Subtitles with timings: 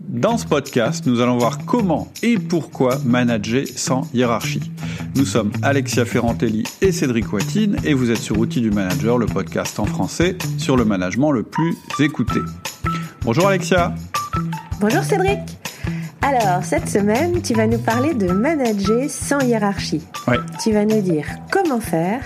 [0.00, 4.72] Dans ce podcast, nous allons voir comment et pourquoi manager sans hiérarchie.
[5.14, 9.26] Nous sommes Alexia Ferrantelli et Cédric Watine et vous êtes sur Outils du Manager, le
[9.26, 12.40] podcast en français sur le management le plus écouté.
[13.22, 13.94] Bonjour Alexia.
[14.80, 15.40] Bonjour Cédric.
[16.22, 20.02] Alors, cette semaine, tu vas nous parler de manager sans hiérarchie.
[20.26, 20.38] Ouais.
[20.62, 22.22] Tu vas nous dire comment faire,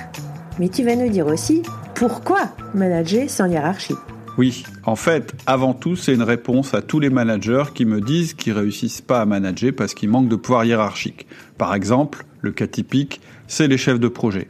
[0.61, 1.63] mais tu vas nous dire aussi
[1.95, 3.95] pourquoi manager sans hiérarchie.
[4.37, 8.35] Oui, en fait, avant tout, c'est une réponse à tous les managers qui me disent
[8.35, 11.27] qu'ils réussissent pas à manager parce qu'ils manquent de pouvoir hiérarchique.
[11.57, 14.49] Par exemple, le cas typique, c'est les chefs de projet.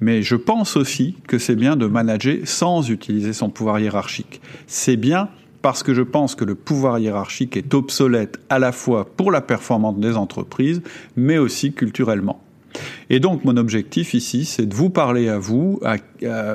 [0.00, 4.40] Mais je pense aussi que c'est bien de manager sans utiliser son pouvoir hiérarchique.
[4.66, 5.28] C'est bien
[5.62, 9.40] parce que je pense que le pouvoir hiérarchique est obsolète à la fois pour la
[9.40, 10.82] performance des entreprises,
[11.16, 12.42] mais aussi culturellement.
[13.08, 15.96] Et donc mon objectif ici, c'est de vous parler à vous, à,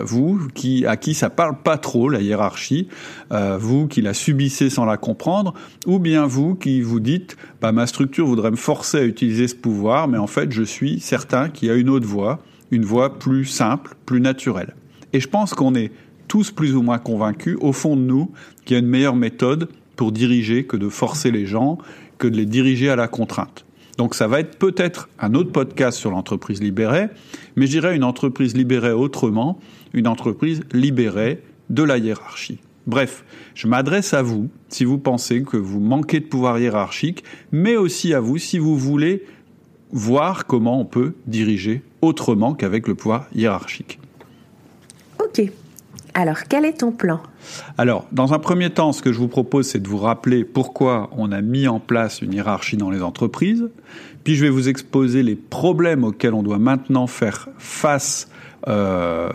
[0.03, 2.89] vous qui à qui ça parle pas trop la hiérarchie,
[3.31, 5.53] euh, vous qui la subissez sans la comprendre,
[5.85, 9.55] ou bien vous qui vous dites, bah ma structure voudrait me forcer à utiliser ce
[9.55, 13.17] pouvoir, mais en fait je suis certain qu'il y a une autre voie, une voie
[13.17, 14.75] plus simple, plus naturelle.
[15.13, 15.91] Et je pense qu'on est
[16.27, 18.31] tous plus ou moins convaincus au fond de nous
[18.65, 21.77] qu'il y a une meilleure méthode pour diriger que de forcer les gens,
[22.17, 23.65] que de les diriger à la contrainte.
[24.01, 27.09] Donc ça va être peut-être un autre podcast sur l'entreprise libérée,
[27.55, 29.59] mais je dirais une entreprise libérée autrement,
[29.93, 32.57] une entreprise libérée de la hiérarchie.
[32.87, 37.75] Bref, je m'adresse à vous si vous pensez que vous manquez de pouvoir hiérarchique, mais
[37.75, 39.23] aussi à vous si vous voulez
[39.91, 43.99] voir comment on peut diriger autrement qu'avec le pouvoir hiérarchique.
[45.23, 45.43] Ok.
[46.13, 47.21] Alors, quel est ton plan?
[47.77, 51.09] Alors, dans un premier temps, ce que je vous propose, c'est de vous rappeler pourquoi
[51.15, 53.69] on a mis en place une hiérarchie dans les entreprises.
[54.23, 58.29] Puis, je vais vous exposer les problèmes auxquels on doit maintenant faire face
[58.67, 59.29] euh,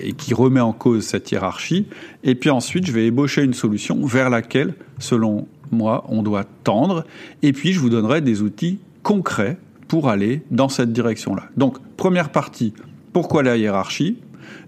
[0.00, 1.86] et qui remet en cause cette hiérarchie.
[2.24, 7.04] Et puis ensuite, je vais ébaucher une solution vers laquelle, selon moi, on doit tendre.
[7.42, 11.44] Et puis, je vous donnerai des outils concrets pour aller dans cette direction-là.
[11.56, 12.72] Donc, première partie,
[13.12, 14.16] pourquoi la hiérarchie?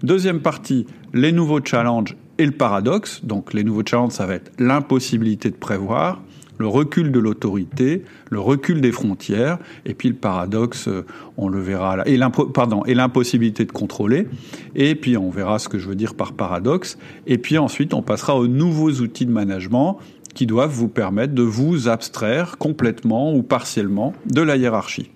[0.03, 3.23] Deuxième partie, les nouveaux challenges et le paradoxe.
[3.23, 6.21] Donc les nouveaux challenges, ça va être l'impossibilité de prévoir,
[6.57, 11.05] le recul de l'autorité, le recul des frontières, et puis le paradoxe, euh,
[11.37, 12.17] on le verra là, et
[12.53, 14.27] pardon, et l'impossibilité de contrôler,
[14.75, 16.97] et puis on verra ce que je veux dire par paradoxe,
[17.27, 19.99] et puis ensuite on passera aux nouveaux outils de management
[20.33, 25.09] qui doivent vous permettre de vous abstraire complètement ou partiellement de la hiérarchie.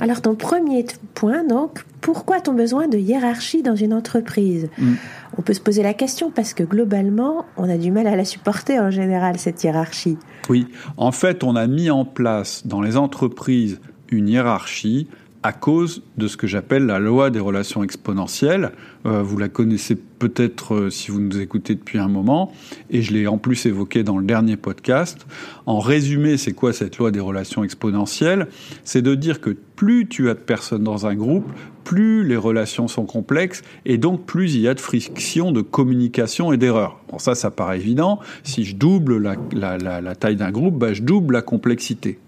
[0.00, 0.84] Alors ton premier
[1.14, 4.94] point, donc, pourquoi ton besoin de hiérarchie dans une entreprise mm.
[5.38, 8.24] On peut se poser la question parce que globalement, on a du mal à la
[8.24, 10.16] supporter en général, cette hiérarchie.
[10.48, 13.80] Oui, en fait, on a mis en place dans les entreprises
[14.10, 15.08] une hiérarchie
[15.46, 18.72] à cause de ce que j'appelle la loi des relations exponentielles.
[19.06, 22.52] Euh, vous la connaissez peut-être euh, si vous nous écoutez depuis un moment,
[22.90, 25.24] et je l'ai en plus évoqué dans le dernier podcast.
[25.64, 28.48] En résumé, c'est quoi cette loi des relations exponentielles?
[28.82, 31.46] C'est de dire que plus tu as de personnes dans un groupe,
[31.84, 36.52] plus les relations sont complexes, et donc plus il y a de friction, de communication
[36.52, 36.98] et d'erreurs.
[37.08, 38.18] Bon, ça, ça paraît évident.
[38.42, 42.18] Si je double la, taille d'un groupe, bah, je double la complexité.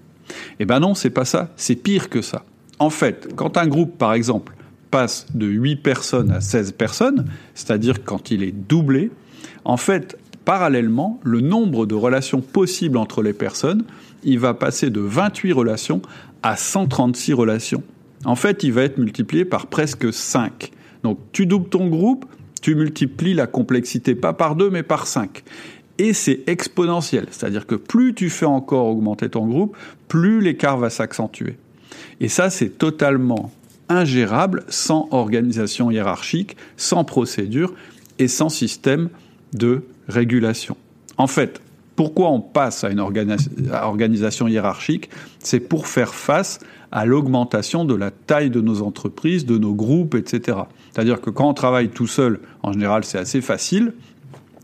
[0.61, 1.51] Eh ben non, c'est pas ça.
[1.57, 2.45] C'est pire que ça.
[2.79, 4.55] En fait, quand un groupe, par exemple,
[4.91, 9.11] passe de 8 personnes à 16 personnes, c'est-à-dire quand il est doublé,
[9.65, 13.85] en fait, parallèlement, le nombre de relations possibles entre les personnes,
[14.25, 16.03] il va passer de 28 relations
[16.43, 17.83] à 136 relations.
[18.25, 20.71] En fait, il va être multiplié par presque 5.
[21.03, 22.25] Donc, tu doubles ton groupe,
[22.63, 25.43] tu multiplies la complexité pas par 2 mais par 5.
[25.99, 30.91] Et c'est exponentiel, c'est-à-dire que plus tu fais encore augmenter ton groupe, plus l'écart va
[30.91, 31.57] s'accentuer.
[32.21, 33.53] Et ça, c'est totalement
[33.89, 37.73] ingérable sans organisation hiérarchique, sans procédure
[38.19, 39.09] et sans système
[39.55, 40.77] de régulation.
[41.17, 41.61] En fait,
[41.97, 45.11] pourquoi on passe à une organisation hiérarchique?
[45.41, 46.61] C'est pour faire face
[46.93, 50.59] à l'augmentation de la taille de nos entreprises, de nos groupes, etc.
[50.93, 53.95] C'est-à-dire que quand on travaille tout seul, en général, c'est assez facile.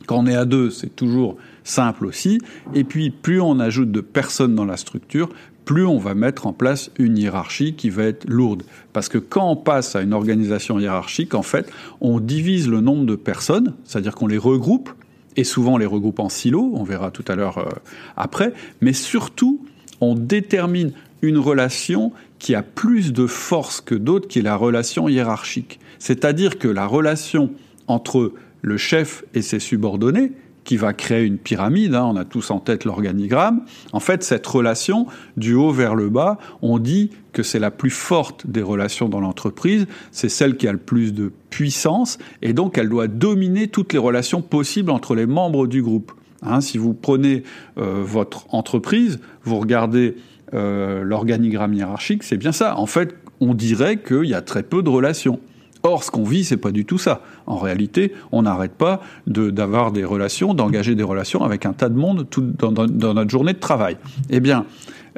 [0.06, 2.38] Quand on est à deux, c'est toujours simple aussi.
[2.74, 5.28] Et puis, plus on ajoute de personnes dans la structure,
[5.64, 8.62] plus on va mettre en place une hiérarchie qui va être lourde.
[8.92, 11.70] Parce que quand on passe à une organisation hiérarchique, en fait,
[12.00, 14.90] on divise le nombre de personnes, c'est-à-dire qu'on les regroupe,
[15.36, 17.70] et souvent on les regroupe en silos, on verra tout à l'heure euh,
[18.16, 19.64] après, mais surtout,
[20.00, 25.08] on détermine une relation qui a plus de force que d'autres, qui est la relation
[25.08, 25.80] hiérarchique.
[25.98, 27.50] C'est-à-dire que la relation
[27.86, 30.32] entre le chef et ses subordonnés,
[30.64, 31.94] qui va créer une pyramide.
[31.94, 33.62] Hein, on a tous en tête l'organigramme.
[33.92, 35.06] En fait, cette relation
[35.36, 39.20] du haut vers le bas, on dit que c'est la plus forte des relations dans
[39.20, 39.86] l'entreprise.
[40.10, 43.98] C'est celle qui a le plus de puissance et donc elle doit dominer toutes les
[43.98, 46.12] relations possibles entre les membres du groupe.
[46.42, 46.60] Hein.
[46.60, 47.42] si vous prenez
[47.76, 50.16] votre entreprise, vous regardez
[50.52, 52.78] l'organigramme hiérarchique, c'est bien ça.
[52.78, 55.40] En fait, on dirait qu'il y a très peu de relations.
[55.86, 57.20] Or, ce qu'on vit, c'est pas du tout ça.
[57.46, 61.96] En réalité, on n'arrête pas d'avoir des relations, d'engager des relations avec un tas de
[61.96, 63.98] monde tout, dans, notre journée de travail.
[64.30, 64.64] Eh bien,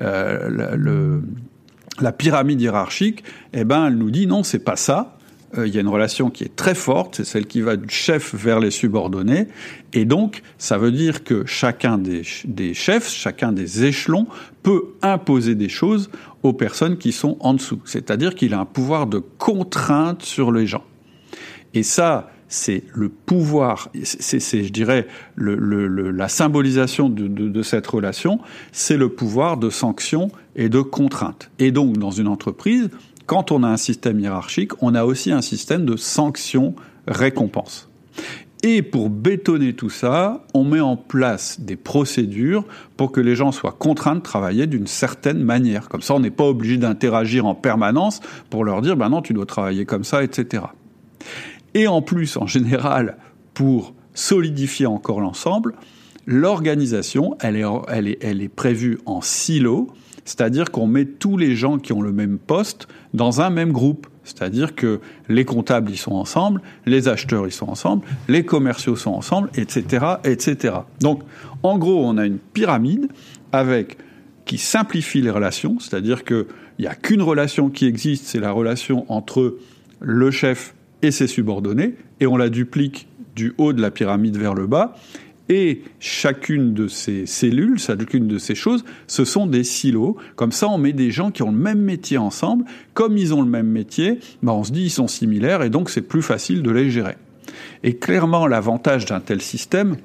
[0.02, 1.20] euh,
[2.00, 3.22] la pyramide hiérarchique,
[3.52, 5.16] eh ben, elle nous dit non, c'est pas ça.
[5.56, 7.88] Euh, il y a une relation qui est très forte, c'est celle qui va du
[7.88, 9.46] chef vers les subordonnés,
[9.92, 14.26] et donc ça veut dire que chacun des, des chefs, chacun des échelons
[14.64, 16.10] peut imposer des choses
[16.46, 17.80] aux personnes qui sont en dessous.
[17.84, 20.84] C'est-à-dire qu'il a un pouvoir de contrainte sur les gens.
[21.74, 25.06] Et ça, c'est le pouvoir, c'est, je dirais,
[25.36, 28.40] la symbolisation de, cette relation,
[28.72, 31.50] c'est le pouvoir de sanction et de contrainte.
[31.58, 32.90] Et donc, dans une entreprise,
[33.26, 37.88] quand on a un système hiérarchique, on a aussi un système de sanction-récompense.
[38.68, 42.64] Et pour bétonner tout ça, on met en place des procédures
[42.96, 45.88] pour que les gens soient contraints de travailler d'une certaine manière.
[45.88, 48.20] Comme ça, on n'est pas obligé d'interagir en permanence
[48.50, 50.64] pour leur dire, ben non, tu dois travailler comme ça, etc.
[51.74, 53.18] Et en plus, en général,
[53.54, 55.76] pour solidifier encore l'ensemble,
[56.26, 59.92] l'organisation, elle est, prévue en silo,
[60.24, 64.08] c'est-à-dire qu'on met tous les gens qui ont le même poste dans un même groupe.
[64.26, 69.12] C'est-à-dire que les comptables, ils sont ensemble, les acheteurs, ils sont ensemble, les commerciaux sont
[69.12, 70.74] ensemble, etc., etc.
[71.00, 71.22] Donc,
[71.62, 73.08] en gros, on a une pyramide
[73.52, 73.96] avec
[74.44, 76.46] qui simplifie les relations, c'est-à-dire qu'il
[76.80, 79.56] n'y a qu'une relation qui existe, c'est la relation entre
[80.00, 84.54] le chef et ses subordonnés, et on la duplique du haut de la pyramide vers
[84.54, 84.96] le bas,
[85.48, 90.16] et chacune de ces cellules, chacune de ces choses, ce sont des silos.
[90.34, 92.64] Comme ça, on met des gens qui ont le même métier ensemble.
[92.94, 95.90] Comme ils ont le même métier, bah on se dit ils sont similaires et donc
[95.90, 97.16] c'est plus facile de les gérer.
[97.84, 99.96] Et clairement, l'avantage d'un tel système,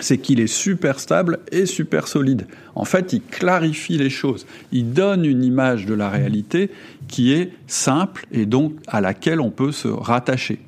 [0.00, 2.46] c'est qu'il est super stable et super solide.
[2.76, 4.46] En fait, il clarifie les choses.
[4.70, 6.70] Il donne une image de la réalité
[7.08, 10.60] qui est simple et donc à laquelle on peut se rattacher.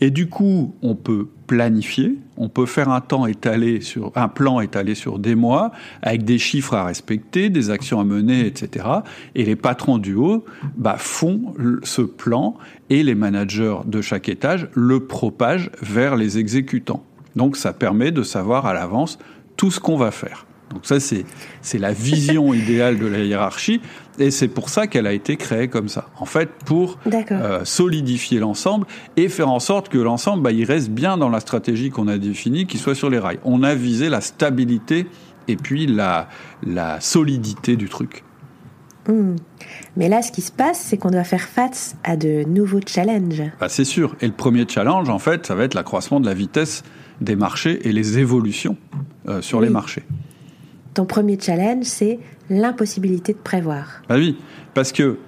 [0.00, 4.60] Et du coup, on peut planifier, on peut faire un temps étalé sur un plan
[4.60, 5.70] étalé sur des mois
[6.02, 8.86] avec des chiffres à respecter, des actions à mener, etc.
[9.34, 10.44] Et les patrons du haut
[10.76, 12.56] bah, font ce plan
[12.90, 17.04] et les managers de chaque étage le propagent vers les exécutants.
[17.36, 19.18] Donc ça permet de savoir à l'avance
[19.56, 20.45] tout ce qu'on va faire.
[20.70, 23.80] Donc ça, c'est la vision idéale de la hiérarchie,
[24.18, 26.08] et c'est pour ça qu'elle a été créée comme ça.
[26.18, 26.98] En fait, pour
[27.30, 28.86] euh, solidifier l'ensemble
[29.16, 32.18] et faire en sorte que l'ensemble, bah, il reste bien dans la stratégie qu'on a
[32.18, 33.38] définie, qu'il soit sur les rails.
[33.44, 35.06] On a visé la stabilité
[35.48, 36.28] et puis la,
[36.64, 38.24] la solidité du truc.
[39.06, 39.36] Hmm.
[39.96, 43.44] Mais là, ce qui se passe, c'est qu'on doit faire face à de nouveaux challenges.
[43.60, 44.16] Bah, c'est sûr.
[44.20, 46.82] Et le premier challenge, en fait, ça va être l'accroissement de la vitesse
[47.20, 48.76] des marchés et les évolutions
[49.28, 50.02] euh, sur les marchés
[50.96, 54.02] ton premier challenge, c'est l'impossibilité de prévoir.
[54.08, 54.36] Bah oui,
[54.72, 55.18] parce que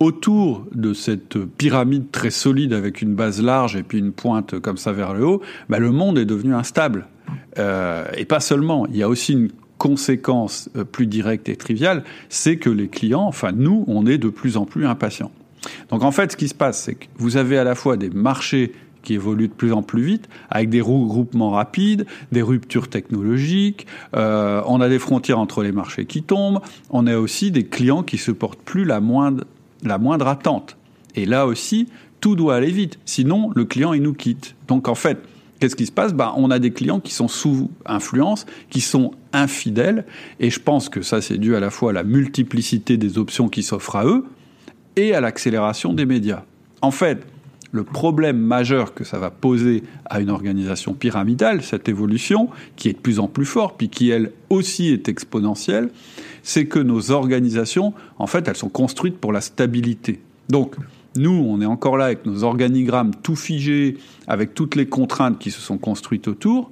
[0.00, 4.78] autour de cette pyramide très solide avec une base large et puis une pointe comme
[4.78, 7.08] ça vers le haut, bah le monde est devenu instable.
[7.58, 12.04] Euh, et pas seulement, il y a aussi une conséquence euh, plus directe et triviale,
[12.30, 15.30] c'est que les clients, enfin nous, on est de plus en plus impatients.
[15.90, 18.08] Donc en fait, ce qui se passe, c'est que vous avez à la fois des
[18.08, 18.72] marchés
[19.08, 24.60] qui évolue de plus en plus vite, avec des regroupements rapides, des ruptures technologiques, euh,
[24.66, 28.18] on a des frontières entre les marchés qui tombent, on a aussi des clients qui
[28.18, 29.44] supportent plus la moindre,
[29.82, 30.76] la moindre attente.
[31.14, 31.88] Et là aussi,
[32.20, 34.56] tout doit aller vite, sinon le client il nous quitte.
[34.66, 35.18] Donc en fait,
[35.58, 36.12] qu'est-ce qui se passe?
[36.12, 40.04] Ben, On a des clients qui sont sous influence, qui sont infidèles,
[40.38, 43.48] et je pense que ça c'est dû à la fois à la multiplicité des options
[43.48, 44.26] qui s'offrent à eux
[44.96, 46.42] et à l'accélération des médias.
[46.82, 47.24] En fait,
[47.70, 52.94] le problème majeur que ça va poser à une organisation pyramidale, cette évolution, qui est
[52.94, 55.90] de plus en plus forte, puis qui elle aussi est exponentielle,
[56.42, 60.20] c'est que nos organisations, en fait, elles sont construites pour la stabilité.
[60.48, 60.76] Donc,
[61.16, 65.50] nous, on est encore là avec nos organigrammes tout figés, avec toutes les contraintes qui
[65.50, 66.70] se sont construites autour.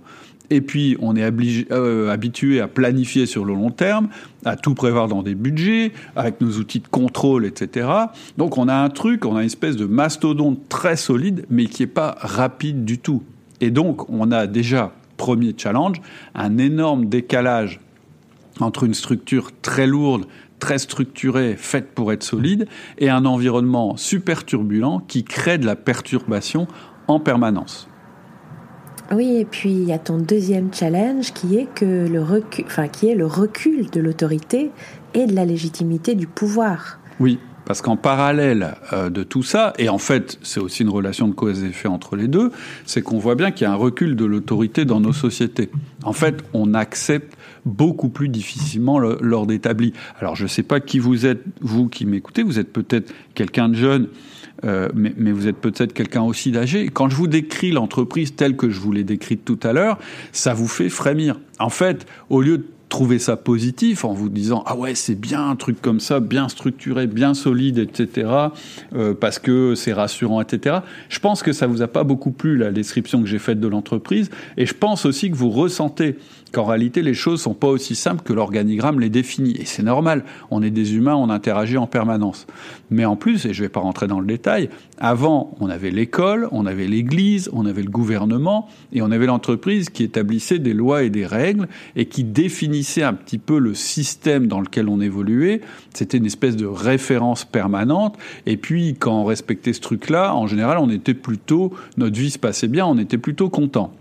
[0.51, 1.25] Et puis, on est
[1.73, 4.09] euh, habitué à planifier sur le long terme,
[4.45, 7.89] à tout prévoir dans des budgets, avec nos outils de contrôle, etc.
[8.39, 11.83] Donc, on a un truc, on a une espèce de mastodonte très solide, mais qui
[11.83, 13.23] n'est pas rapide du tout.
[13.61, 16.01] Et donc, on a déjà, premier challenge,
[16.35, 17.81] un énorme décalage
[18.61, 20.27] entre une structure très lourde,
[20.59, 22.67] très structurée, faite pour être solide,
[22.99, 26.67] et un environnement super turbulent qui crée de la perturbation
[27.09, 27.89] en permanence.
[29.13, 32.89] Oui, et puis il y a ton deuxième challenge qui est que le recul, enfin
[32.89, 34.71] qui est le recul de l'autorité
[35.15, 36.99] et de la légitimité du pouvoir.
[37.21, 37.39] Oui.
[37.67, 41.35] Parce qu'en parallèle euh, de tout ça, et en fait, c'est aussi une relation de
[41.35, 42.53] cause et effet entre les deux,
[42.87, 45.69] c'est qu'on voit bien qu'il y a un recul de l'autorité dans nos sociétés.
[46.05, 49.93] En fait, on accepte beaucoup plus difficilement l'ordre établi.
[50.21, 53.69] Alors, je ne sais pas qui vous êtes, vous qui m'écoutez, vous êtes peut-être quelqu'un
[53.69, 54.09] de jeune,
[54.65, 56.89] euh, mais, vous êtes peut-être quelqu'un aussi d'âgé.
[56.89, 59.99] Quand je vous décris l'entreprise telle que je vous l'ai décrite tout à l'heure,
[60.33, 61.39] ça vous fait frémir.
[61.59, 65.51] En fait, au lieu de trouver ça positif en vous disant ah ouais c'est bien
[65.51, 68.29] un truc comme ça bien structuré bien solide etc
[68.95, 72.57] euh, parce que c'est rassurant etc je pense que ça vous a pas beaucoup plu
[72.57, 76.17] la description que j'ai faite de l'entreprise et je pense aussi que vous ressentez
[76.53, 79.57] qu'en réalité les choses sont pas aussi simples que l'organigramme les définit.
[79.59, 82.47] Et c'est normal, on est des humains, on interagit en permanence.
[82.91, 86.49] Mais en plus, et je vais pas rentrer dans le détail, avant on avait l'école,
[86.53, 91.03] on avait l'église, on avait le gouvernement et on avait l'entreprise qui établissait des lois
[91.03, 95.61] et des règles et qui définissait un petit peu le système dans lequel on évoluait.
[95.95, 98.17] C'était une espèce de référence permanente.
[98.47, 102.39] Et puis quand on respectait ce truc-là, en général, on était plutôt, notre vie se
[102.39, 103.93] passait bien, on était plutôt content.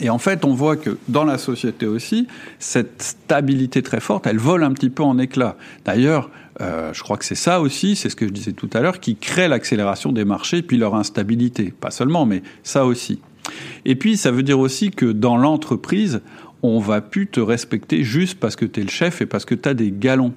[0.00, 2.26] Et en fait, on voit que dans la société aussi,
[2.58, 5.56] cette stabilité très forte, elle vole un petit peu en éclats.
[5.84, 6.30] D'ailleurs,
[6.60, 9.00] euh, je crois que c'est ça aussi, c'est ce que je disais tout à l'heure,
[9.00, 11.72] qui crée l'accélération des marchés puis leur instabilité.
[11.78, 13.20] Pas seulement, mais ça aussi.
[13.84, 16.20] Et puis, ça veut dire aussi que dans l'entreprise,
[16.62, 19.54] on va plus te respecter juste parce que tu es le chef et parce que
[19.54, 20.34] tu as des galons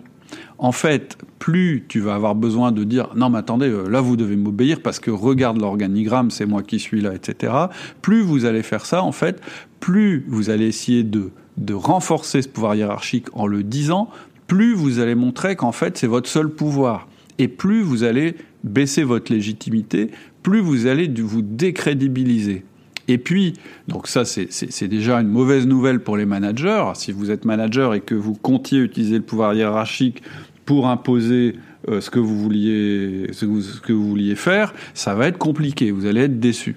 [0.63, 4.15] en fait, plus tu vas avoir besoin de dire non mais attendez, euh, là vous
[4.15, 7.53] devez m'obéir parce que regarde l'organigramme, c'est moi qui suis là, etc.
[8.01, 9.41] Plus vous allez faire ça, en fait,
[9.81, 14.09] plus vous allez essayer de, de renforcer ce pouvoir hiérarchique en le disant,
[14.47, 17.09] plus vous allez montrer qu'en fait c'est votre seul pouvoir.
[17.39, 20.11] Et plus vous allez baisser votre légitimité,
[20.43, 22.63] plus vous allez vous décrédibiliser.
[23.07, 23.53] Et puis,
[23.89, 26.85] donc ça c'est déjà une mauvaise nouvelle pour les managers.
[26.95, 30.23] Si vous êtes manager et que vous comptiez utiliser le pouvoir hiérarchique
[30.65, 31.55] pour imposer
[31.89, 35.91] euh, ce que vous vouliez ce que vous, vouliez faire, ça va être compliqué.
[35.91, 36.75] Vous allez être déçu.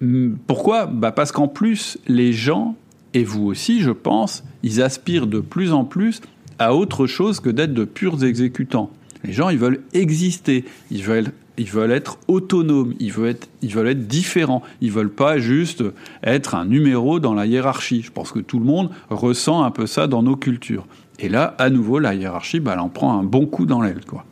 [0.00, 0.86] Hum, pourquoi?
[0.86, 2.76] Bah Parce qu'en plus, les gens,
[3.14, 6.20] et vous aussi, je pense, ils aspirent de plus en plus
[6.58, 8.90] à autre chose que d'être de purs exécutants.
[9.24, 13.72] Les gens, ils veulent exister, ils veulent ils veulent être autonomes, ils veulent être, ils
[13.72, 15.84] veulent être différents, ils veulent pas juste
[16.22, 18.02] être un numéro dans la hiérarchie.
[18.02, 20.86] Je pense que tout le monde ressent un peu ça dans nos cultures.
[21.22, 24.04] Et là, à nouveau, la hiérarchie, bah, elle en prend un bon coup dans l'aile,
[24.04, 24.24] quoi.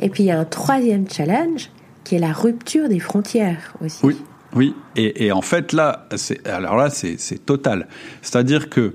[0.00, 1.70] Et puis il y a un troisième challenge
[2.04, 4.00] qui est la rupture des frontières aussi.
[4.04, 4.16] Oui,
[4.54, 4.74] oui.
[4.96, 7.88] Et, en fait là, c'est alors là c'est total.
[8.22, 8.94] C'est-à-dire que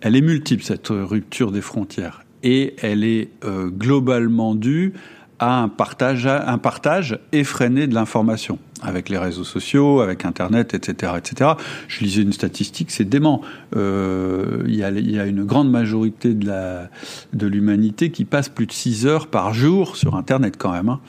[0.00, 4.94] elle est multiple cette rupture des frontières et elle est euh, globalement due
[5.38, 11.14] à un partage, un partage effréné de l'information avec les réseaux sociaux, avec Internet, etc.,
[11.16, 11.52] etc.
[11.88, 13.42] Je lisais une statistique, c'est dément.
[13.76, 19.26] Euh, il y, a, une grande majorité de l'humanité qui passe plus de 6 heures
[19.26, 20.88] par jour sur Internet quand même.
[20.88, 21.00] Hein.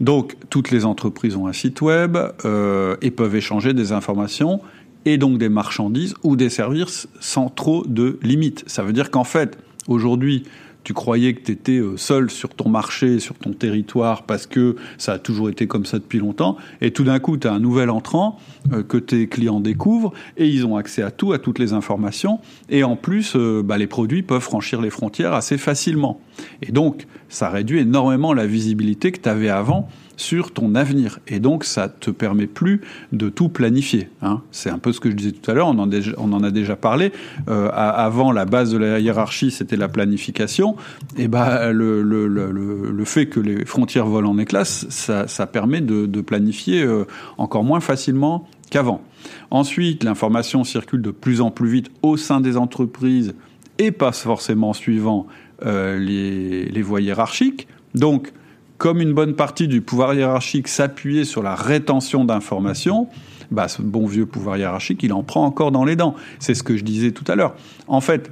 [0.00, 4.60] Donc toutes les entreprises ont un site web euh, et peuvent échanger des informations
[5.04, 8.64] et donc des marchandises ou des services sans trop de limites.
[8.66, 10.44] Ça veut dire qu'en fait, aujourd'hui,
[10.84, 14.76] tu croyais que tu étais euh, seul sur ton marché, sur ton territoire, parce que
[14.96, 17.60] ça a toujours été comme ça depuis longtemps, et tout d'un coup, tu as un
[17.60, 18.38] nouvel entrant
[18.72, 22.40] euh, que tes clients découvrent, et ils ont accès à tout, à toutes les informations,
[22.70, 26.20] et en plus, euh, bah, les produits peuvent franchir les frontières assez facilement.
[26.62, 31.20] Et donc, ça réduit énormément la visibilité que tu avais avant sur ton avenir.
[31.28, 32.82] Et donc, ça te permet plus
[33.12, 34.10] de tout planifier.
[34.20, 34.42] Hein.
[34.50, 37.12] C'est un peu ce que je disais tout à l'heure, on, en a déjà parlé.
[37.48, 40.76] Euh, avant, la base de la hiérarchie, c'était la planification.
[41.16, 45.46] Et bah, le, le, le, le, fait que les frontières volent en éclats, ça, ça
[45.46, 47.04] permet de, de planifier euh,
[47.38, 49.02] encore moins facilement qu'avant.
[49.50, 53.34] Ensuite, l'information circule de plus en plus vite au sein des entreprises
[53.78, 55.28] et pas forcément suivant
[55.64, 57.68] euh, les, les voies hiérarchiques.
[57.94, 58.32] Donc,
[58.78, 63.08] comme une bonne partie du pouvoir hiérarchique s'appuyait sur la rétention d'informations,
[63.50, 66.14] bah, ce bon vieux pouvoir hiérarchique, il en prend encore dans les dents.
[66.38, 67.54] C'est ce que je disais tout à l'heure.
[67.88, 68.30] En fait,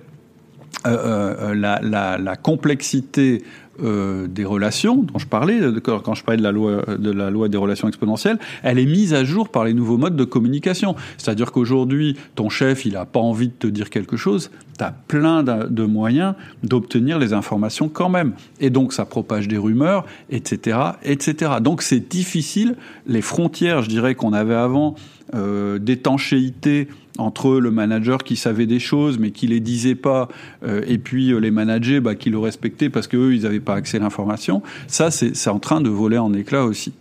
[0.87, 3.43] euh, euh, la, complexité
[3.83, 7.49] euh, des relations dont je parlais quand je parlais de la loi de la loi
[7.49, 10.95] des relations exponentielles, elle est mise à jour par les nouveaux modes de communication.
[11.18, 14.92] C'est-à-dire qu'aujourd'hui, ton chef, il a pas envie de te dire quelque chose, tu as
[14.92, 18.33] plein de moyens d'obtenir les informations quand même.
[18.61, 21.52] Et donc ça propage des rumeurs, etc., etc.
[21.61, 22.76] Donc c'est difficile.
[23.06, 24.95] Les frontières, je dirais qu'on avait avant
[25.35, 30.28] euh, d'étanchéité entre le manager qui savait des choses mais qui les disait pas
[30.64, 33.75] euh, et puis euh, les managers bah, qui le respectaient parce qu'eux ils n'avaient pas
[33.75, 34.62] accès à l'information.
[34.87, 36.92] Ça c'est en train de voler en éclats aussi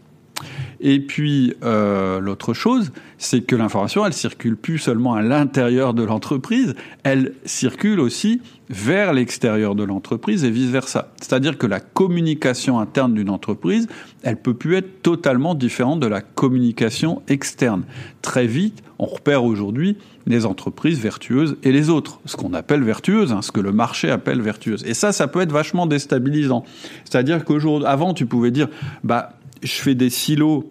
[0.81, 6.03] Et puis euh, l'autre chose, c'est que l'information, elle circule plus seulement à l'intérieur de
[6.03, 11.11] l'entreprise, elle circule aussi vers l'extérieur de l'entreprise et vice versa.
[11.21, 13.87] C'est-à-dire que la communication interne d'une entreprise,
[14.23, 17.83] elle peut plus être totalement différente de la communication externe.
[18.21, 23.31] Très vite, on repère aujourd'hui les entreprises vertueuses et les autres, ce qu'on appelle vertueuses,
[23.31, 24.83] hein, ce que le marché appelle vertueuses.
[24.85, 26.65] Et ça, ça peut être vachement déstabilisant.
[27.03, 28.67] C'est-à-dire qu'aujourd'hui, avant, tu pouvais dire,
[29.03, 29.33] bah,
[29.63, 30.69] je fais des silos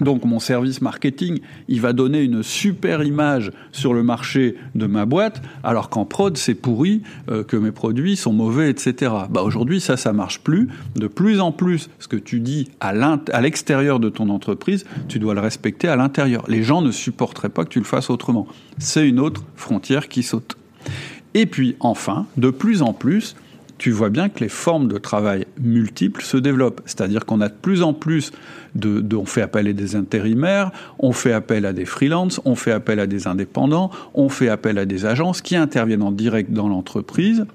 [0.00, 5.06] donc mon service marketing, il va donner une super image sur le marché de ma
[5.06, 9.12] boîte, alors qu'en prod c'est pourri, euh, que mes produits sont mauvais, etc.
[9.30, 10.68] Bah aujourd'hui ça ça marche plus.
[10.96, 15.34] De plus en plus, ce que tu dis à l'extérieur de ton entreprise, tu dois
[15.34, 16.44] le respecter à l'intérieur.
[16.48, 18.48] Les gens ne supporteraient pas que tu le fasses autrement.
[18.78, 20.56] C'est une autre frontière qui saute.
[21.34, 23.36] Et puis enfin, de plus en plus,
[23.78, 26.80] tu vois bien que les formes de travail multiples se développent.
[26.86, 28.32] C'est-à-dire qu'on a de plus en plus
[28.74, 32.72] de, on fait appel à des intérimaires, on fait appel à des freelances, on fait
[32.72, 36.68] appel à des indépendants, on fait appel à des agences qui interviennent en direct dans
[36.68, 37.46] l'entreprise.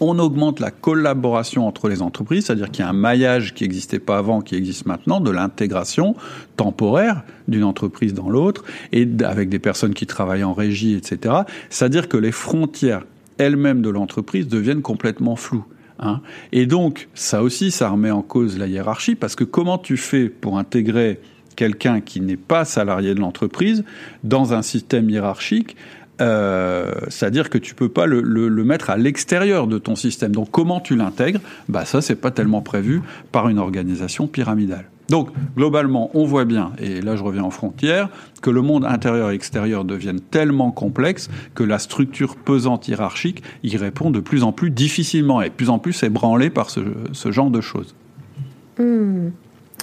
[0.00, 4.00] On augmente la collaboration entre les entreprises, c'est-à-dire qu'il y a un maillage qui n'existait
[4.00, 6.16] pas avant, qui existe maintenant, de l'intégration
[6.56, 11.42] temporaire d'une entreprise dans l'autre, et avec des personnes qui travaillent en régie, etc.
[11.70, 13.04] C'est-à-dire que les frontières
[13.38, 15.64] elles-mêmes de l'entreprise deviennent complètement floues.
[15.98, 16.20] Hein.
[16.52, 20.28] Et donc, ça aussi, ça remet en cause la hiérarchie, parce que comment tu fais
[20.28, 21.20] pour intégrer
[21.56, 23.84] quelqu'un qui n'est pas salarié de l'entreprise
[24.24, 25.76] dans un système hiérarchique
[26.20, 28.22] euh, c'est-à-dire que tu peux pas le,
[28.64, 30.32] mettre à l'extérieur de ton système.
[30.32, 31.40] Donc comment tu l'intègres?
[31.68, 33.00] Bah ça c'est pas tellement prévu
[33.32, 34.84] par une organisation pyramidale.
[35.08, 38.08] Donc, globalement, on voit bien, et là je reviens en frontière,
[38.40, 43.76] que le monde intérieur et extérieur deviennent tellement complexes que la structure pesante hiérarchique y
[43.76, 46.82] répond de plus en plus difficilement et de plus en plus ébranlée par ce,
[47.30, 47.94] genre de choses.
[48.78, 49.30] Hmm.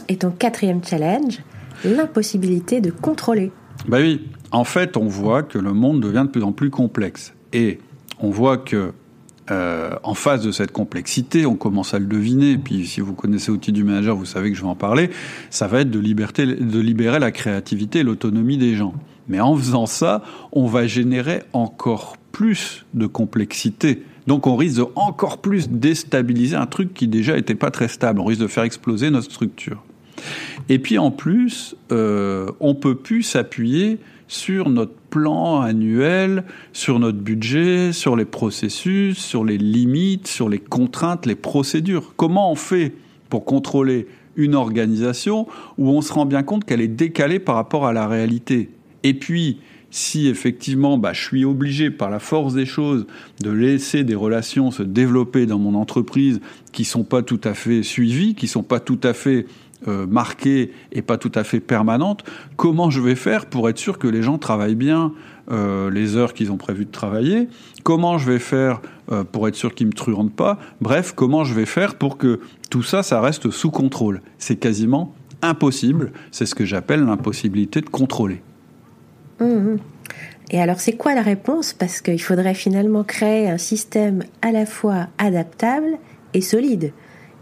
[0.08, 1.40] Et ton quatrième challenge,
[1.86, 3.52] l'impossibilité de contrôler.
[3.88, 7.34] Ben oui, en fait, on voit que le monde devient de plus en plus complexe.
[7.54, 7.80] Et
[8.20, 8.94] on voit que
[9.52, 12.58] euh, en face de cette complexité, on commence à le deviner.
[12.58, 15.10] Puis, si vous connaissez Outils du manager, vous savez que je vais en parler.
[15.50, 18.94] Ça va être de, liberté, de libérer la créativité et l'autonomie des gens.
[19.28, 24.04] Mais en faisant ça, on va générer encore plus de complexité.
[24.28, 28.20] Donc, on risque encore plus déstabiliser un truc qui déjà n'était pas très stable.
[28.20, 29.84] On risque de faire exploser notre structure.
[30.70, 37.18] Et puis, en plus, euh, on peut plus s'appuyer sur notre plan annuel, sur notre
[37.18, 42.14] budget, sur les processus, sur les limites, sur les contraintes, les procédures.
[42.16, 42.94] Comment on fait
[43.30, 47.88] pour contrôler une organisation où on se rend bien compte qu'elle est décalée par rapport
[47.88, 48.70] à la réalité?
[49.04, 49.58] Et puis,
[49.92, 53.08] si effectivement bah, je suis obligé par la force des choses
[53.42, 56.40] de laisser des relations se développer dans mon entreprise
[56.72, 59.48] qui sont pas tout à fait suivies, qui sont pas tout à fait
[59.88, 62.26] euh, marquée et pas tout à fait permanente,
[62.58, 65.14] comment je vais faire pour être sûr que les gens travaillent bien
[65.52, 67.48] euh, les heures qu'ils ont prévu de travailler
[67.84, 71.54] Comment je vais faire euh, pour être sûr qu'ils me truandent pas Bref, comment je
[71.54, 76.12] vais faire pour que tout ça, ça reste sous contrôle C'est quasiment impossible.
[76.32, 78.42] C'est ce que j'appelle l'impossibilité de contrôler.
[79.40, 79.78] Mmh.
[80.52, 81.74] Et alors, c'est quoi la réponse?
[81.74, 85.98] Parce qu'il faudrait finalement créer un système à la fois adaptable
[86.34, 86.92] et solide.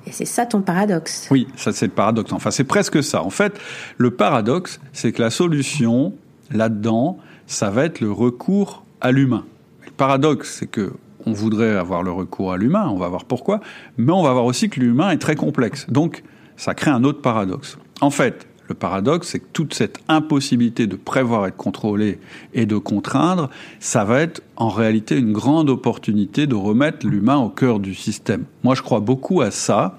[0.07, 1.27] Et c'est ça ton paradoxe.
[1.31, 2.31] Oui, ça c'est le paradoxe.
[2.31, 3.23] Enfin, c'est presque ça.
[3.23, 3.59] En fait,
[3.97, 6.13] le paradoxe, c'est que la solution,
[6.49, 9.43] là-dedans, ça va être le recours à l'humain.
[9.85, 10.93] Le paradoxe, c'est que
[11.25, 13.59] on voudrait avoir le recours à l'humain, on va voir pourquoi,
[13.97, 15.85] mais on va voir aussi que l'humain est très complexe.
[15.89, 16.23] Donc,
[16.55, 17.77] ça crée un autre paradoxe.
[17.99, 22.19] En fait, le paradoxe, c'est que toute cette impossibilité de prévoir et de contrôler
[22.53, 23.49] et de contraindre,
[23.79, 28.45] ça va être en réalité une grande opportunité de remettre l'humain au cœur du système.
[28.63, 29.97] Moi, je crois beaucoup à ça,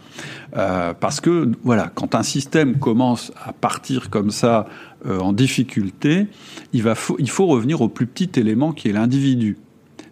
[0.56, 4.66] euh, parce que, voilà, quand un système commence à partir comme ça
[5.06, 6.26] euh, en difficulté,
[6.72, 6.84] il,
[7.18, 9.58] il faut revenir au plus petit élément qui est l'individu.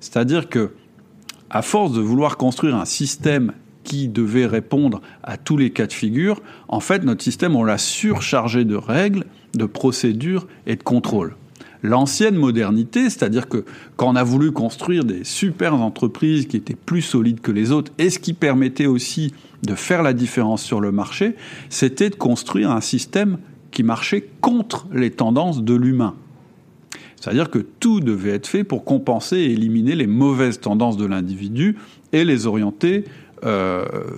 [0.00, 0.72] C'est-à-dire que,
[1.50, 3.52] à force de vouloir construire un système
[3.86, 7.78] qui devait répondre à tous les cas de figure, en fait, notre système, on l'a
[7.78, 11.36] surchargé de règles, de procédures et de contrôles.
[11.82, 13.64] L'ancienne modernité, c'est-à-dire que
[13.96, 17.92] quand on a voulu construire des super entreprises qui étaient plus solides que les autres,
[17.98, 21.36] et ce qui permettait aussi de faire la différence sur le marché,
[21.70, 23.38] c'était de construire un système
[23.70, 26.14] qui marchait contre les tendances de l'humain.
[27.20, 31.76] C'est-à-dire que tout devait être fait pour compenser et éliminer les mauvaises tendances de l'individu
[32.12, 33.04] et les orienter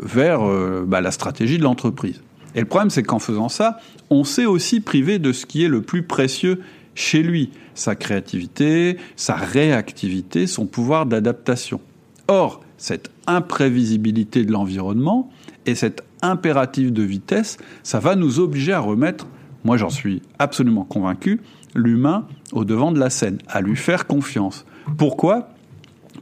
[0.02, 2.22] vers euh, bah, la stratégie de l'entreprise.
[2.54, 3.78] Et le problème, c'est qu'en faisant ça,
[4.10, 6.60] on s'est aussi privé de ce qui est le plus précieux
[6.94, 11.80] chez lui, sa créativité, sa réactivité, son pouvoir d'adaptation.
[12.26, 15.30] Or, cette imprévisibilité de l'environnement
[15.66, 19.26] et cet impératif de vitesse, ça va nous obliger à remettre
[19.64, 21.40] moi j'en suis absolument convaincu,
[21.74, 24.64] l'humain au devant de la scène, à lui faire confiance.
[24.96, 25.50] Pourquoi?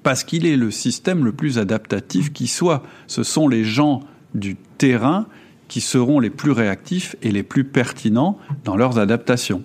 [0.06, 2.84] Parce qu'il est le système le plus adaptatif qui soit.
[3.08, 4.04] Ce sont les gens
[4.36, 5.26] du terrain
[5.66, 9.64] qui seront les plus réactifs et les plus pertinents dans leurs adaptations.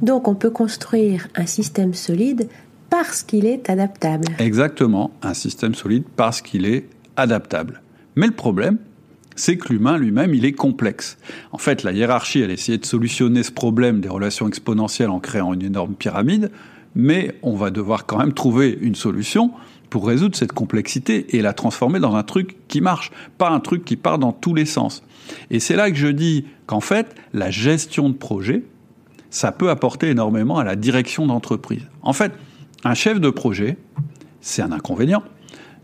[0.00, 2.48] Donc on peut construire un système solide
[2.88, 4.28] parce qu'il est adaptable.
[4.38, 7.82] Exactement, un système solide parce qu'il est adaptable.
[8.16, 8.78] Mais le problème,
[9.36, 11.18] c'est que l'humain lui-même, il est complexe.
[11.52, 15.52] En fait, la hiérarchie, elle essayait de solutionner ce problème des relations exponentielles en créant
[15.52, 16.50] une énorme pyramide,
[16.94, 19.52] mais on va devoir quand même trouver une solution
[19.90, 23.84] pour résoudre cette complexité et la transformer dans un truc qui marche, pas un truc
[23.84, 25.02] qui part dans tous les sens.
[25.50, 28.62] Et c'est là que je dis qu'en fait, la gestion de projet,
[29.28, 31.86] ça peut apporter énormément à la direction d'entreprise.
[32.02, 32.32] En fait,
[32.84, 33.76] un chef de projet,
[34.40, 35.22] c'est un inconvénient,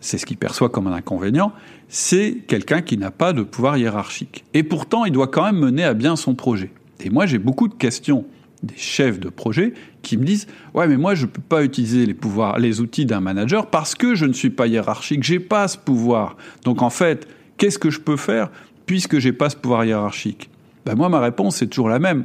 [0.00, 1.52] c'est ce qu'il perçoit comme un inconvénient,
[1.88, 4.44] c'est quelqu'un qui n'a pas de pouvoir hiérarchique.
[4.54, 6.70] Et pourtant, il doit quand même mener à bien son projet.
[7.00, 8.24] Et moi, j'ai beaucoup de questions
[8.62, 12.14] des chefs de projet qui me disent ouais mais moi je peux pas utiliser les
[12.14, 15.22] pouvoirs les outils d'un manager parce que je ne suis pas hiérarchique.
[15.22, 16.36] J'ai pas ce pouvoir.
[16.64, 18.50] Donc en fait qu'est-ce que je peux faire
[18.86, 20.50] puisque j'ai pas ce pouvoir hiérarchique?
[20.86, 22.24] Ben moi ma réponse c'est toujours la même.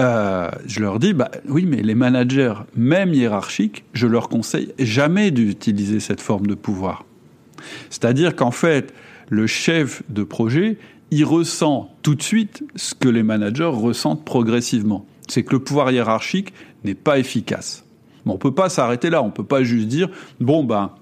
[0.00, 5.30] Euh, je leur dis bah oui mais les managers même hiérarchiques je leur conseille jamais
[5.30, 7.04] d'utiliser cette forme de pouvoir
[7.90, 8.94] c'est-à-dire qu'en fait
[9.28, 10.78] le chef de projet
[11.10, 15.04] il ressent tout de suite ce que les managers ressentent progressivement.
[15.28, 16.52] C'est que le pouvoir hiérarchique
[16.84, 17.84] n'est pas efficace.
[18.26, 19.22] On on peut pas s'arrêter là.
[19.22, 20.08] On peut pas juste dire
[20.40, 20.92] bon ben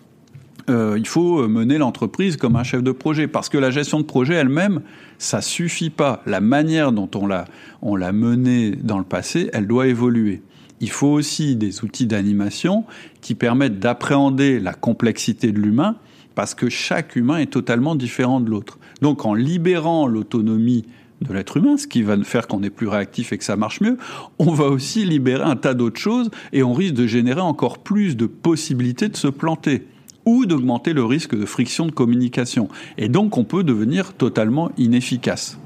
[0.71, 4.05] euh, il faut mener l'entreprise comme un chef de projet parce que la gestion de
[4.05, 4.83] projet elle-même
[5.18, 6.23] ça suffit pas.
[6.27, 7.44] La manière dont on l'a
[7.83, 10.42] on l'a menée dans le passé, elle doit évoluer.
[10.81, 12.85] Il faut aussi des outils d'animation
[13.21, 15.97] qui permettent d'appréhender la complexité de l'humain
[16.35, 18.79] parce que chaque humain est totalement différent de l'autre.
[19.00, 20.84] Donc en libérant l'autonomie
[21.20, 23.80] de l'être humain, ce qui va faire qu'on est plus réactif et que ça marche
[23.80, 23.96] mieux,
[24.38, 28.16] on va aussi libérer un tas d'autres choses et on risque de générer encore plus
[28.16, 29.87] de possibilités de se planter
[30.24, 32.68] ou d'augmenter le risque de friction de communication.
[32.98, 35.58] Et donc on peut devenir totalement inefficace.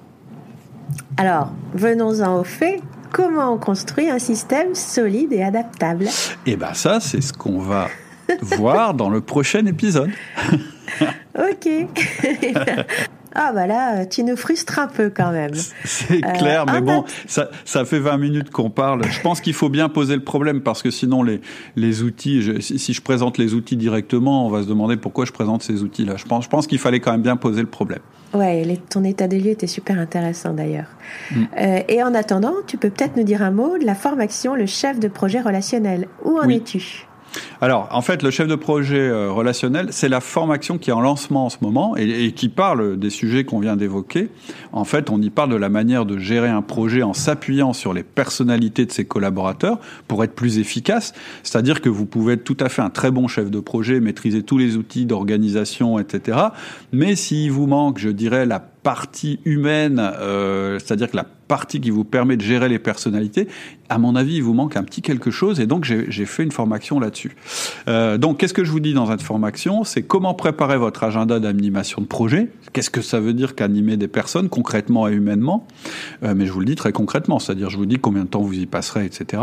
[1.16, 2.80] Alors, venons-en au fait.
[3.12, 6.06] Comment on construit un système solide et adaptable?
[6.46, 7.88] Eh bien ça, c'est ce qu'on va
[8.52, 10.10] voir dans le prochain épisode.
[11.38, 11.68] ok.
[13.34, 15.54] Ah bah là, tu nous frustres un peu quand même.
[15.84, 19.04] C'est clair, mais euh, bon, ça, ça fait 20 minutes qu'on parle.
[19.04, 21.40] Je pense qu'il faut bien poser le problème parce que sinon les,
[21.76, 25.62] les outils, si je présente les outils directement, on va se demander pourquoi je présente
[25.62, 26.16] ces outils-là.
[26.16, 28.00] Je pense, je pense qu'il fallait quand même bien poser le problème.
[28.34, 30.88] Ouais, ton état des lieux était super intéressant d'ailleurs.
[31.30, 31.44] Mm.
[31.58, 34.66] Euh, et en attendant, tu peux peut-être nous dire un mot de la formation, le
[34.66, 36.08] chef de projet relationnel.
[36.24, 37.06] Où en es-tu?
[37.60, 41.00] Alors, en fait, le chef de projet euh, relationnel, c'est la formation qui est en
[41.00, 44.30] lancement en ce moment et, qui parle des sujets qu'on vient d'évoquer.
[44.72, 47.94] En fait, on y parle de la manière de gérer un projet en s'appuyant sur
[47.94, 51.12] les personnalités de ses collaborateurs pour être plus efficace.
[51.42, 54.42] C'est-à-dire que vous pouvez être tout à fait un très bon chef de projet, maîtriser
[54.42, 56.38] tous les outils d'organisation, etc.
[56.92, 61.90] Mais s'il vous manque, je dirais, la partie humaine, euh, c'est-à-dire que la partie qui
[61.90, 63.46] vous permet de gérer les personnalités,
[63.88, 66.50] à mon avis, il vous manque un petit quelque chose, et donc j'ai fait une
[66.50, 67.36] formation là-dessus.
[67.88, 69.84] Euh, donc, qu'est-ce que je vous dis dans cette formation?
[69.84, 72.48] C'est comment préparer votre agenda d'animation de projet.
[72.72, 75.66] Qu'est-ce que ça veut dire qu'animer des personnes concrètement et humainement
[76.22, 78.40] euh, Mais je vous le dis très concrètement, c'est-à-dire je vous dis combien de temps
[78.40, 79.42] vous y passerez, etc.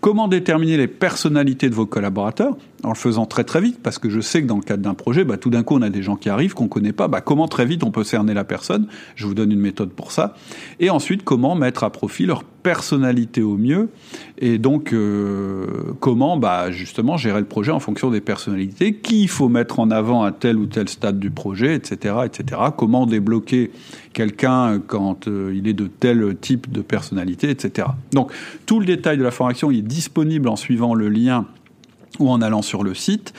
[0.00, 4.10] Comment déterminer les personnalités de vos collaborateurs en le faisant très très vite, parce que
[4.10, 6.02] je sais que dans le cadre d'un projet, bah, tout d'un coup on a des
[6.02, 7.08] gens qui arrivent qu'on connaît pas.
[7.08, 8.88] Bah, comment très vite on peut cerner la personne?
[9.14, 10.34] Je vous donne une méthode pour ça.
[10.80, 13.88] Et ensuite, comment mettre à profit leur personnalité au mieux
[14.38, 15.66] et donc euh,
[15.98, 19.90] comment bah justement gérer le projet en fonction des personnalités qui il faut mettre en
[19.90, 23.70] avant à tel ou tel stade du projet etc etc comment débloquer
[24.12, 28.32] quelqu'un quand euh, il est de tel type de personnalité etc donc
[28.66, 31.46] tout le détail de la formation est disponible en suivant le lien
[32.18, 33.32] ou en allant sur le site.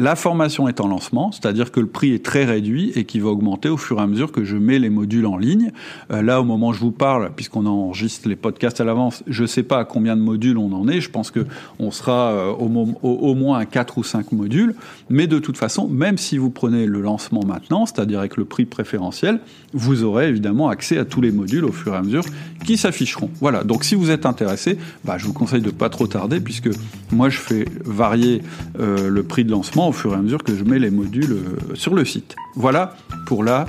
[0.00, 3.30] La formation est en lancement, c'est-à-dire que le prix est très réduit et qui va
[3.30, 5.72] augmenter au fur et à mesure que je mets les modules en ligne.
[6.12, 9.42] Euh, là, au moment où je vous parle, puisqu'on enregistre les podcasts à l'avance, je
[9.42, 11.00] ne sais pas à combien de modules on en est.
[11.00, 11.44] Je pense que
[11.80, 14.76] on sera euh, au, moins à 4 ou 5 modules.
[15.10, 18.66] Mais de toute façon, même si vous prenez le lancement maintenant, c'est-à-dire avec le prix
[18.66, 19.40] préférentiel,
[19.72, 22.22] vous aurez évidemment accès à tous les modules au fur et à mesure
[22.64, 23.30] qui s'afficheront.
[23.40, 23.64] Voilà.
[23.64, 26.70] Donc, si vous êtes intéressé, bah, je vous conseille de pas trop tarder, puisque
[27.10, 28.42] moi, je fais varier
[28.78, 31.32] euh, le prix de lancement au fur et à mesure que je mets les modules
[31.32, 32.36] euh, sur le site.
[32.54, 32.94] Voilà
[33.26, 33.66] pour la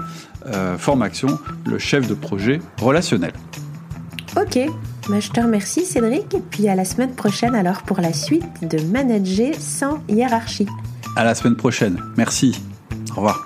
[0.47, 3.33] euh, formation, le chef de projet relationnel.
[4.37, 4.59] Ok,
[5.09, 8.67] bah, je te remercie Cédric et puis à la semaine prochaine alors pour la suite
[8.67, 10.67] de Manager sans hiérarchie.
[11.15, 12.61] À la semaine prochaine, merci.
[13.11, 13.45] Au revoir.